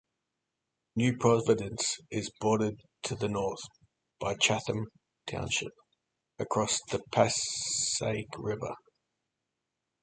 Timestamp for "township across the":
5.27-7.03